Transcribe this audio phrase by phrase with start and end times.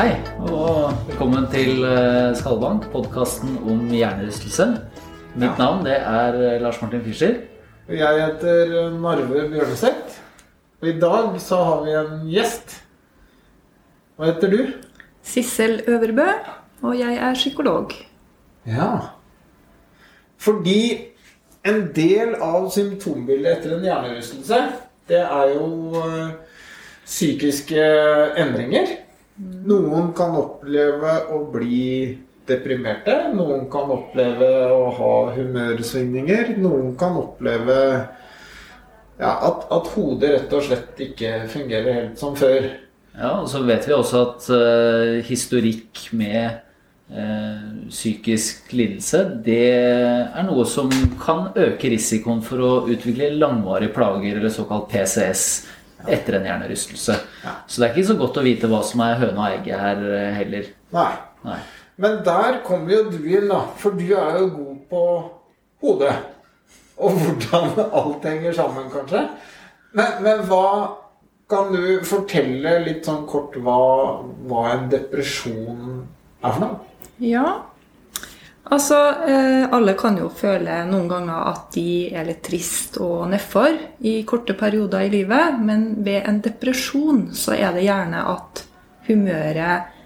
[0.00, 0.14] Hei,
[0.48, 4.64] og velkommen til eh, Skallebank, podkasten om hjernerystelse.
[5.34, 5.56] Mitt Ja.
[5.58, 7.34] navn det er eh, Lars Martin Fischer.
[7.84, 10.14] Og Jeg heter Narve Bjørneseth.
[10.80, 12.78] Og i dag så har vi en gjest.
[14.16, 14.72] Hva heter du?
[15.22, 16.30] Sissel Øverbø,
[16.80, 17.92] og jeg er psykolog.
[18.64, 18.88] Ja.
[20.38, 21.10] Fordi
[21.62, 24.62] en del av symptombildet etter en hjernerystelse,
[25.12, 26.32] det er jo eh,
[27.04, 27.84] psykiske
[28.40, 28.96] endringer.
[29.40, 32.18] Noen kan oppleve å bli
[32.48, 33.14] deprimerte.
[33.32, 36.56] Noen kan oppleve å ha humørsvingninger.
[36.60, 37.78] Noen kan oppleve
[39.20, 42.68] ja, at, at hodet rett og slett ikke fungerer helt som før.
[43.16, 46.60] Ja, og så vet vi også at uh, historikk med
[47.12, 54.38] uh, psykisk lidelse, det er noe som kan øke risikoen for å utvikle langvarige plager,
[54.38, 55.44] eller såkalt PCS,
[56.08, 57.16] etter en hjernerystelse.
[57.44, 57.52] Ja.
[57.66, 60.02] Så det er ikke så godt å vite hva som er høna og egget her
[60.16, 60.70] eh, heller.
[60.96, 61.12] Nei.
[61.44, 61.58] Nei.
[62.00, 63.60] Men der kommer jo du inn, da.
[63.80, 65.02] For du er jo god på
[65.84, 66.14] hodet.
[67.00, 69.26] Og hvordan alt henger sammen, kanskje.
[69.96, 70.66] Men, men hva
[71.50, 73.80] Kan du fortelle litt sånn kort hva,
[74.46, 76.04] hva en depresjon
[76.44, 76.76] er for noe?
[77.26, 77.42] Ja.
[78.70, 83.74] Altså, eh, alle kan jo føle noen ganger at de er litt trist og nedfor
[84.06, 88.62] i korte perioder i livet, men ved en depresjon så er det gjerne at
[89.08, 89.96] humøret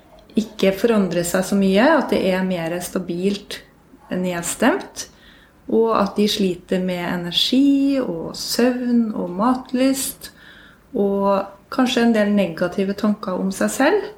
[0.40, 3.60] ikke forandrer seg så mye, at det er mer stabilt
[4.08, 5.10] nedstemt,
[5.68, 10.32] og at de sliter med energi og søvn og matlyst,
[10.96, 11.44] og
[11.74, 14.10] kanskje en del negative tanker om seg selv.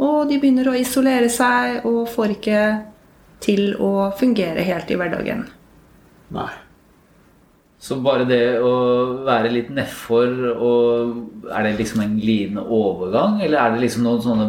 [0.00, 2.62] Og de begynner å isolere seg og får ikke
[3.40, 5.46] til å fungere helt i hverdagen.
[6.34, 6.50] Nei.
[7.80, 8.72] Så bare det å
[9.24, 13.38] være litt nedfor, og er det liksom en glidende overgang?
[13.40, 14.48] Eller er det liksom noen sånne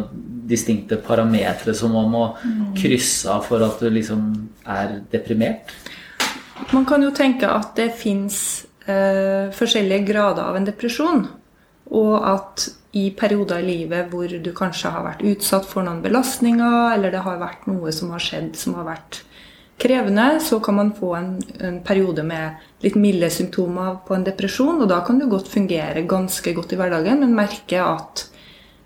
[0.52, 2.26] distinkte parametere som man må
[2.76, 4.26] krysse av for at du liksom
[4.68, 5.72] er deprimert?
[6.74, 8.36] Man kan jo tenke at det fins
[8.84, 11.24] eh, forskjellige grader av en depresjon.
[11.92, 16.92] Og at i perioder i livet hvor du kanskje har vært utsatt for noen belastninger,
[16.94, 19.22] eller det har vært noe som har skjedd som har vært
[19.82, 21.30] krevende, så kan man få en,
[21.64, 24.82] en periode med litt milde symptomer på en depresjon.
[24.84, 28.26] Og da kan du godt fungere ganske godt i hverdagen, men merke at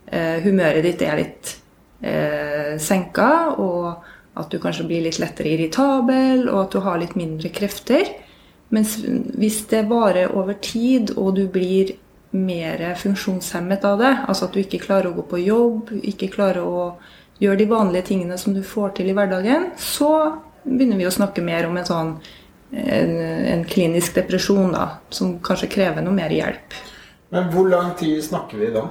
[0.07, 1.57] eh, humøret ditt er litt
[2.01, 4.07] eh, senka, og
[4.37, 8.09] at du kanskje blir litt lettere irritabel, og at du har litt mindre krefter.
[8.75, 11.97] Mens hvis det varer over tid, og du blir
[12.31, 16.65] mer funksjonshemmet av det, altså at du ikke klarer å gå på jobb, ikke klarer
[16.67, 16.97] å
[17.41, 20.11] gjøre de vanlige tingene som du får til i hverdagen, så
[20.65, 22.13] begynner vi å snakke mer om en sånn
[22.77, 23.13] en,
[23.55, 26.75] en klinisk depresjon, da, som kanskje krever noe mer hjelp.
[27.31, 28.89] Men hvor lang tid snakker vi da?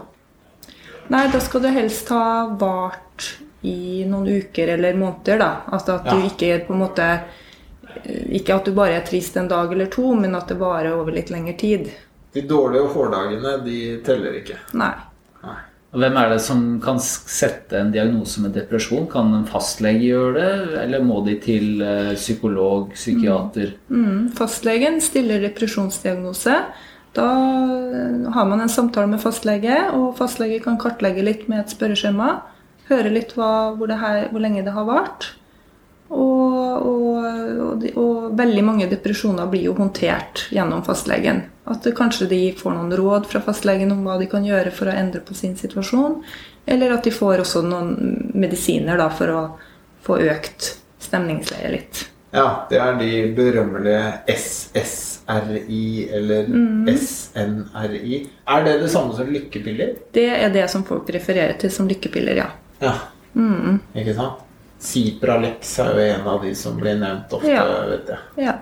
[1.11, 3.35] Nei, da skal du helst ha vart
[3.65, 5.51] i noen uker eller måneder, da.
[5.73, 6.15] Altså at Ja.
[6.15, 7.09] du ikke på en måte
[8.05, 11.13] Ikke at du bare er trist en dag eller to, men at det varer over
[11.15, 11.91] litt lengre tid.
[12.35, 14.59] De dårlige hårdagene, de teller ikke.
[14.75, 14.91] Nei.
[15.45, 15.61] Nei.
[15.95, 19.05] Hvem er det som kan sette en diagnose med depresjon?
[19.11, 20.49] Kan en fastlege gjøre det,
[20.81, 23.71] eller må de til eh, psykolog, psykiater?
[23.87, 26.57] Mm, fastlegen stiller depresjonsdiagnose.
[27.15, 31.77] Da eh, har man en samtale med fastlege, og fastlege kan kartlegge litt med et
[31.77, 32.33] spørreskjema.
[32.91, 35.31] Høre litt hva, hvor, det her, hvor lenge det har vart.
[36.11, 36.59] Og,
[36.91, 37.23] og,
[37.71, 41.45] og, og veldig mange depresjoner blir jo håndtert gjennom fastlegen.
[41.65, 44.93] At kanskje de får noen råd fra fastlegen om hva de kan gjøre for å
[44.93, 46.19] endre på sin situasjon.
[46.69, 47.95] Eller at de får også noen
[48.37, 49.41] medisiner da, for å
[50.05, 52.03] få økt stemningsleie litt.
[52.35, 56.49] Ja, det er de berømmelige SSRI eller
[56.97, 58.17] SNRI.
[58.51, 59.93] Er det det samme som lykkepiller?
[60.13, 62.49] Det er det som folk refererer til som lykkepiller, ja.
[62.83, 62.95] Ja.
[63.95, 64.41] Ikke sant?
[64.85, 67.63] Cipralex er jo en av de som blir nevnt ofte, Ja.
[67.89, 68.19] vet jeg.
[68.45, 68.57] ja.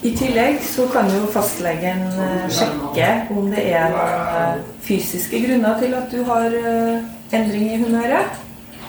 [0.00, 5.92] I tillegg så kan jo fastlegen eh, sjekke om det er eh, fysiske grunner til
[5.92, 7.02] at du har eh,
[7.36, 8.38] endring i humøret.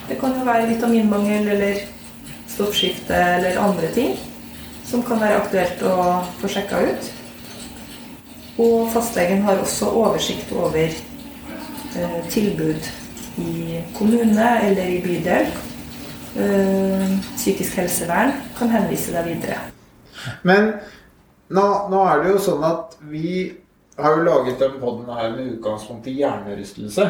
[0.08, 1.82] Det kan jo være vitaminmangel eller
[2.48, 4.14] stoffskifte eller andre ting
[4.88, 5.98] som kan være aktuelt å
[6.40, 7.12] få sjekka ut.
[8.64, 10.96] Og fastlegen har også oversikt over
[12.32, 12.88] tilbud
[13.44, 15.52] i kommune eller i bydel
[17.36, 19.60] psykisk helsevern kan henvise deg videre.
[20.48, 20.72] Men
[21.52, 23.52] nå, nå er det jo sånn at vi
[24.02, 27.08] har jo laget den poden her med utgangspunkt i hjernerystelse.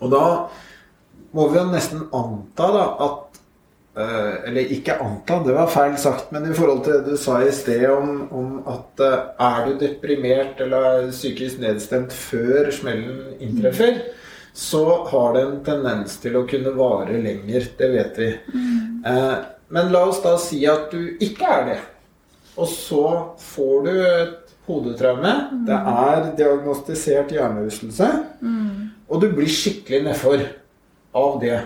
[0.00, 0.24] Og da
[1.36, 3.40] må vi jo nesten anta da at
[3.96, 7.40] eh, Eller ikke anta, det var feil sagt, men i forhold til det du sa
[7.42, 9.18] i sted om, om at eh,
[9.48, 14.00] er du deprimert eller psykisk nedstemt før smellen inntreffer,
[14.56, 17.68] så har det en tendens til å kunne vare lenger.
[17.76, 18.30] Det vet vi.
[18.54, 19.02] Mm.
[19.68, 21.80] men la oss da si at du ikke er det.
[22.56, 23.04] Og så
[23.38, 25.32] får du et hodetraume.
[25.66, 28.08] Det er diagnostisert hjernerystelse.
[29.08, 30.42] Og du blir skikkelig nedfor
[31.16, 31.60] av det.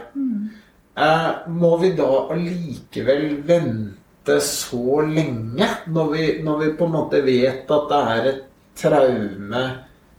[1.01, 7.23] Eh, må vi da allikevel vente så lenge, når vi, når vi på en måte
[7.25, 8.43] vet at det er et
[8.77, 9.63] traume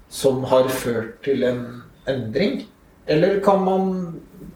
[0.09, 1.61] som har ført til en
[2.09, 2.63] endring?
[3.05, 3.91] Eller kan man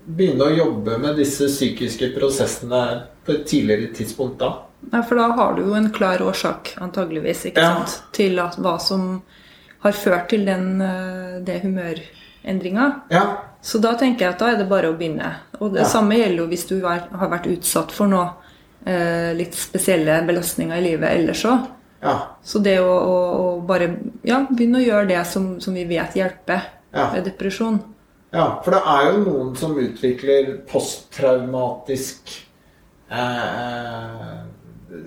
[0.06, 2.82] begynne å jobbe med disse psykiske prosessene
[3.26, 4.52] på et tidligere tidspunkt da?
[4.92, 7.76] Nei, for da har du jo en klar årsak, antageligvis, ikke Ja.
[7.86, 8.02] sant?
[8.14, 9.22] til at, hva som
[9.84, 13.02] har ført til den, eh, det humørendringa.
[13.10, 13.38] Ja.
[13.62, 15.34] Så da tenker jeg at da er det bare å begynne.
[15.60, 15.88] Og det Ja.
[15.90, 18.30] samme gjelder jo hvis du er, har vært utsatt for noe
[18.86, 21.68] eh, litt spesielle belastninger i livet ellers òg.
[22.04, 22.20] Ja.
[22.44, 23.16] Så det å, å,
[23.58, 26.62] å bare ja, begynne å gjøre det som, som vi vet hjelper
[26.94, 27.80] ved depresjon.
[28.32, 32.46] Ja, for det er jo noen som utvikler posttraumatisk
[33.10, 34.38] eh,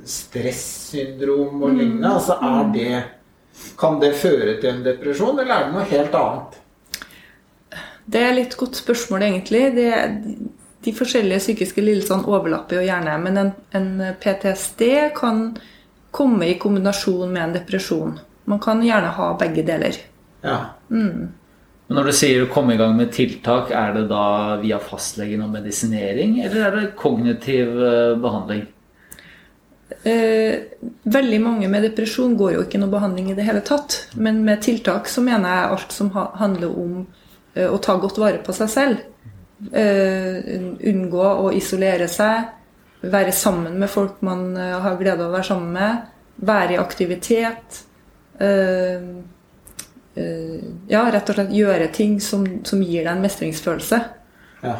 [0.08, 2.14] stressyndrom og lignende.
[2.14, 3.04] Altså er det
[3.78, 6.58] Kan det føre til en depresjon, eller er det noe helt annet?
[8.08, 9.62] Det er litt godt spørsmål, egentlig.
[9.74, 9.88] Det,
[10.86, 13.16] de forskjellige psykiske lidelsene overlapper jo gjerne.
[13.24, 13.88] Men en, en
[14.22, 14.84] PTSD
[15.18, 15.42] kan
[16.14, 18.14] komme i kombinasjon med en depresjon.
[18.48, 19.98] Man kan gjerne ha begge deler.
[20.46, 20.60] Ja.
[20.88, 25.44] Men når du sier å komme i gang med tiltak, er det da via fastlegen
[25.44, 28.66] og medisinering, eller er det kognitiv eh, behandling?
[29.88, 30.58] Eh,
[31.02, 33.96] veldig mange med depresjon går jo ikke noe behandling i det hele tatt.
[34.20, 36.98] Men med tiltak så mener jeg alt som ha, handler om
[37.54, 38.96] eh, å ta godt vare på seg selv.
[39.72, 40.36] Eh,
[40.92, 42.54] unngå å isolere seg.
[43.00, 46.06] Være sammen med folk man har glede av å være sammen med.
[46.48, 47.84] Være i aktivitet.
[50.88, 53.98] Ja, rett og slett gjøre ting som, som gir deg en mestringsfølelse.
[54.66, 54.76] ja.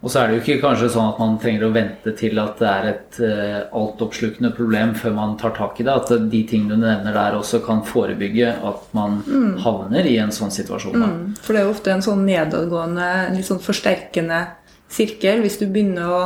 [0.00, 2.56] Og så er det jo ikke kanskje sånn at man trenger å vente til at
[2.56, 5.92] det er et uh, altoppslukende problem før man tar tak i det.
[5.92, 9.18] At de tingene du nevner der også kan forebygge at man
[9.60, 10.96] havner i en sånn situasjon.
[10.96, 14.40] Mm, For det er jo ofte en sånn nedadgående, litt sånn forsterkende
[14.88, 15.44] sirkel.
[15.44, 16.22] Hvis du begynner å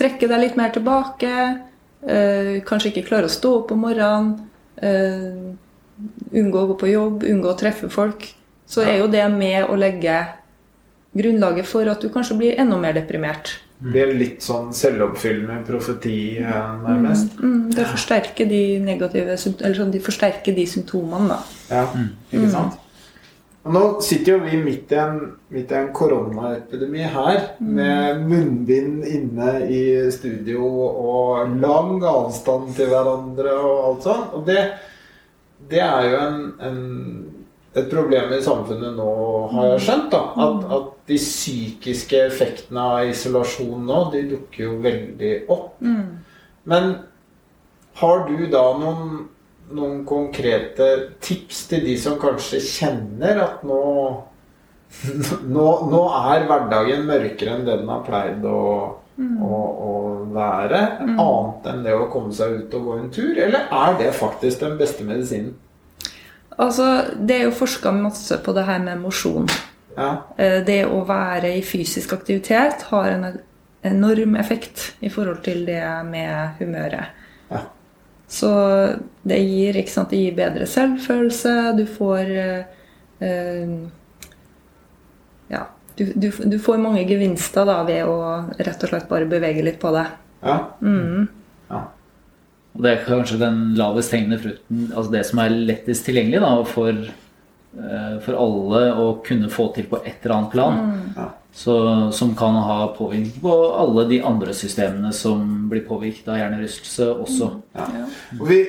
[0.00, 1.36] trekke deg litt mer tilbake,
[2.08, 4.32] uh, kanskje ikke klarer å stå opp om morgenen,
[4.80, 5.52] uh,
[6.32, 8.30] unngå å gå på jobb, unngå å treffe folk,
[8.70, 10.22] så er jo det med å legge
[11.16, 13.56] grunnlaget for at du kanskje blir enda mer deprimert.
[13.80, 17.38] Det er litt sånn selvoppfyllende profeti, eh, nærmest.
[17.40, 21.40] Mm, det forsterker de negative eller sånn, de forsterker de symptomene, da.
[21.70, 21.86] Ja,
[22.28, 22.76] ikke sant?
[23.60, 25.18] Og nå sitter jo vi midt i en,
[25.52, 33.52] midt i en koronaepidemi her, med munnbind inne i studio og lang avstand til hverandre
[33.58, 34.38] og alt sånt.
[34.38, 34.64] Og det,
[35.68, 36.80] det er jo en, en,
[37.74, 39.10] et problem i samfunnet nå,
[39.52, 40.08] har jeg skjønt.
[40.10, 45.76] da, At, at de psykiske effektene av isolasjon nå, de dukker jo veldig opp.
[46.70, 46.90] Men
[48.00, 49.28] har du da noen,
[49.70, 50.88] noen konkrete
[51.22, 53.78] tips til de som kanskje kjenner at nå,
[55.54, 58.62] nå, nå er hverdagen mørkere enn det den har pleid å,
[59.46, 59.94] å, å
[60.34, 60.82] være?
[61.06, 63.34] Annet enn det å komme seg ut og gå en tur?
[63.38, 65.54] Eller er det faktisk den beste medisinen?
[66.60, 66.86] Altså,
[67.16, 69.48] Det er jo forska masse på det her med mosjon.
[69.96, 73.38] Ja, Eh, Det å være i fysisk aktivitet har en
[73.82, 77.06] enorm effekt i forhold til det med humøret.
[77.50, 77.62] Ja.
[78.28, 78.50] Så
[79.26, 82.64] det gir, sant, det gir bedre selvfølelse, du får eh,
[83.20, 83.68] eh,
[85.50, 85.64] Ja,
[85.96, 88.20] du, du, du får mange gevinster da ved å
[88.58, 90.06] rett og slett bare bevege litt på det.
[90.44, 90.58] ja.
[90.80, 91.28] Mm.
[91.70, 91.80] ja.
[92.76, 96.50] Og det er kanskje den lavest hengende frukten, altså det som er lettest tilgjengelig da,
[96.68, 97.00] for,
[97.82, 100.78] eh, for alle å kunne få til på et eller annet plan.
[100.78, 101.28] Mm.
[101.50, 101.74] Så,
[102.14, 107.50] som kan ha påvirkning på alle de andre systemene som blir påvirket av hjernerystelse også.
[107.74, 107.88] Ja.
[108.38, 108.60] Og, vi,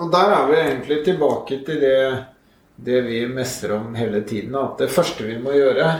[0.00, 1.98] og der er vi egentlig tilbake til det,
[2.80, 4.56] det vi messer om hele tiden.
[4.56, 5.90] At det første vi må gjøre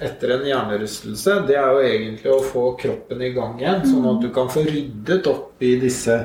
[0.00, 3.84] etter en hjernerystelse, det er jo egentlig å få kroppen i gang igjen.
[3.90, 6.22] Sånn at du kan få ryddet opp i disse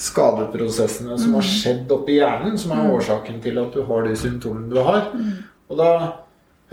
[0.00, 4.70] skadeprosessene som har skjedd oppi hjernen, som er årsaken til at du har de symptomene
[4.72, 5.10] du har.
[5.70, 5.90] Og da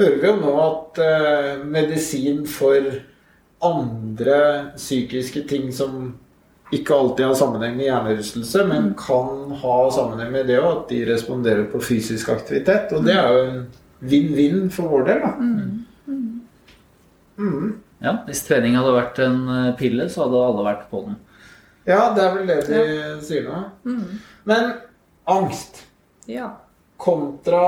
[0.01, 2.89] hører vi jo nå at eh, medisin for
[3.61, 4.41] andre
[4.75, 6.15] psykiske ting som
[6.71, 11.01] ikke alltid har sammenheng med hjernerystelse, men kan ha sammenheng med det òg, at de
[11.09, 12.93] responderer på fysisk aktivitet.
[12.95, 13.63] Og det er jo en
[13.99, 15.31] vinn-vinn for vår del, da.
[17.41, 17.73] Mm.
[18.01, 21.19] Ja, Hvis trening hadde vært en eh, pille, så hadde alle vært på den.
[21.89, 22.81] Ja, det er vel det de
[23.25, 23.61] sier nå.
[24.45, 24.73] Men
[25.29, 25.83] angst
[26.29, 26.51] Ja.
[27.01, 27.63] kontra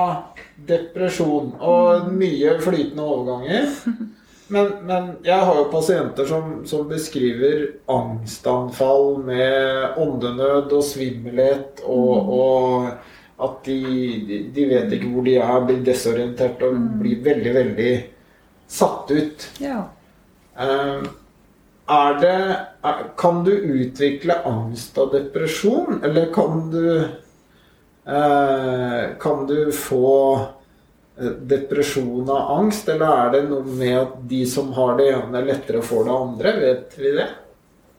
[0.68, 3.72] depresjon og mye flytende overganger.
[4.54, 12.28] Men, men jeg har jo pasienter som, som beskriver angstanfall med åndenød og svimmelhet og,
[12.36, 13.78] og at de,
[14.54, 17.90] de- vet ikke hvor de er, blir desorientert og blir veldig, veldig
[18.70, 19.48] satt ut.
[19.64, 19.80] ja.
[20.60, 21.08] Eh,
[21.90, 26.86] Er det er, Kan du utvikle angst og depresjon, eller kan du
[28.08, 30.40] eh, Kan du få
[31.20, 35.46] eh, depresjon av angst, eller er det noe med at de som har det ene,
[35.48, 36.54] lettere får det andre?
[36.64, 37.30] Vet vi det?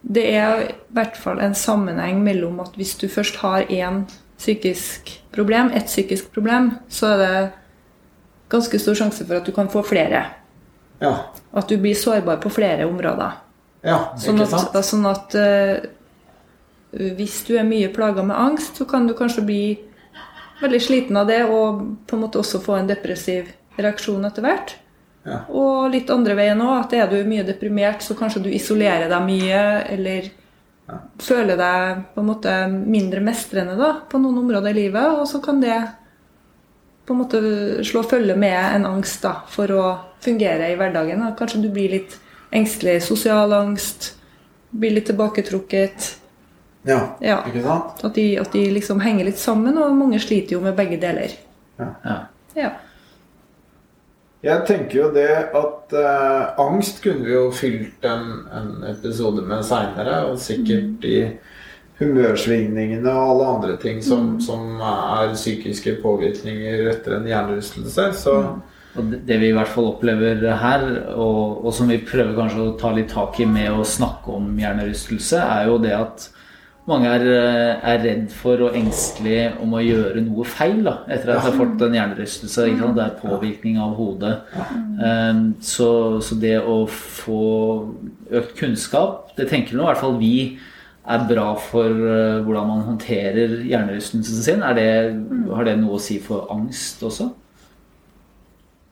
[0.05, 4.05] Det er i hvert fall en sammenheng mellom at hvis du først har én
[4.37, 7.53] psykisk problem, et psykisk problem, så er det
[8.53, 10.27] ganske stor sjanse for at du kan få flere.
[11.01, 11.15] Ja.
[11.53, 13.44] At du blir sårbar på flere områder.
[13.85, 14.79] Ja Sånn at, sant?
[14.89, 15.85] sånn at uh,
[16.95, 19.65] hvis du er mye plaga med angst, så kan du kanskje bli
[20.61, 24.77] veldig sliten av det og på en måte også få en depressiv reaksjon etter hvert.
[25.25, 25.41] Ja.
[25.51, 29.27] Og litt andre veien òg, at er du mye deprimert, så kanskje du isolerer deg
[29.27, 29.61] mye,
[29.97, 30.31] eller
[31.23, 35.41] føler deg på en måte mindre mestrende da, på noen områder i livet, og så
[35.45, 35.79] kan det
[37.05, 37.41] på en måte
[37.85, 39.85] slå følge med en angst da, for å
[40.25, 41.21] fungere i hverdagen.
[41.21, 41.33] Da.
[41.37, 42.17] Kanskje du blir litt
[42.55, 44.13] engstelig, sosial angst,
[44.75, 46.13] blir litt tilbaketrukket.
[46.85, 47.39] Ja, Ja.
[47.49, 48.05] ikke sant?
[48.05, 51.33] At de, at de liksom henger litt sammen, og mange sliter jo med begge deler.
[51.81, 52.17] Ja.
[52.55, 52.71] Ja.
[54.45, 59.65] Jeg tenker jo det at eh, angst kunne vi jo fylt en, en episode med
[59.65, 61.17] seinere, og sikkert i
[61.99, 68.09] humørsvingningene og alle andre ting som, som er psykiske påvirkninger etter en hjernerystelse.
[68.21, 68.35] Så
[68.97, 70.85] Og det- vi i hvert fall opplever her,
[71.17, 74.57] og, og som vi prøver kanskje å ta litt tak i med å snakke om
[74.59, 76.29] hjernerystelse, er jo det at
[76.87, 81.33] mange er, eh, er redd for og engstelig om å gjøre noe feil da, etter
[81.33, 82.67] at de har fått en hjernerystelse.
[82.95, 84.35] Det er påvirkning av hodet.
[85.01, 87.41] Um, så, så det å få
[88.31, 90.59] økt kunnskap, det tenker nå i hvert fall vi
[91.05, 94.61] er bra for eh, hvordan man håndterer hjernerystelsen sin.
[94.77, 94.87] Det,
[95.53, 97.33] Har det noe å si for angst også?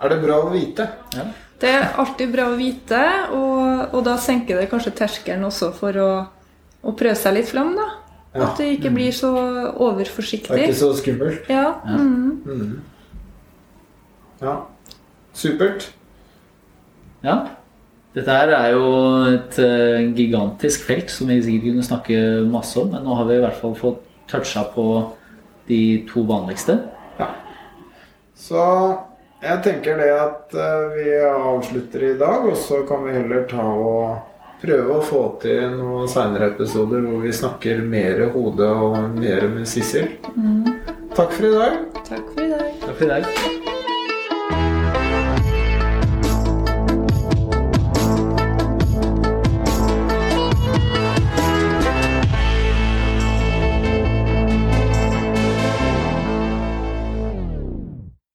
[0.02, 0.86] Er det bra å vite.
[1.16, 1.24] Ja.
[1.62, 3.00] Det er alltid bra å vite,
[3.38, 6.10] og, og da senker det kanskje terskelen også for å,
[6.82, 7.74] å prøve seg litt fram.
[7.78, 7.88] da.
[8.32, 8.48] Ja.
[8.48, 9.30] At det ikke blir så
[9.76, 10.50] overforsiktig.
[10.50, 11.50] Det er ikke så skummelt.
[11.52, 11.66] Ja.
[11.86, 12.80] Mm.
[14.42, 14.54] Ja.
[15.36, 15.90] Supert.
[17.22, 17.36] Ja.
[18.12, 18.88] Dette her er jo
[19.30, 22.16] et eh, gigantisk felt som vi sikkert kunne snakke
[22.50, 24.84] masse om, men nå har vi i hvert fall fått toucha på
[25.70, 26.76] de to vanligste.
[27.20, 27.30] Ja.
[28.36, 28.66] Så
[29.42, 33.64] jeg tenker det at eh, vi avslutter i dag, og så kan vi heller ta
[33.64, 34.28] og
[34.62, 39.66] prøve å få til noen seinere episoder hvor vi snakker mer hode og mer med
[39.66, 40.14] Sissel.
[41.16, 41.82] Takk for i dag.
[42.06, 42.70] Takk for i dag.
[42.86, 43.24] Takk for i dag.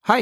[0.07, 0.21] Hei,